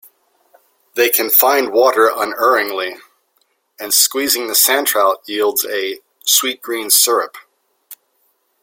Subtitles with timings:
[0.95, 2.95] They can find water unerringly,
[3.79, 7.37] and squeezing the sandtrout yields a "sweet green syrup".